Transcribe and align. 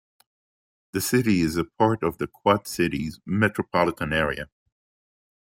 The 0.93 0.99
city 1.01 1.41
is 1.41 1.57
a 1.57 1.63
part 1.63 2.01
of 2.01 2.17
the 2.17 2.25
Quad 2.25 2.65
Cities 2.67 3.19
Metropolitan 3.23 4.13
Area. 4.13 4.49